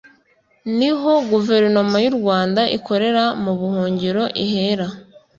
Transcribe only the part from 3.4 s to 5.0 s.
mu buhungiro ihera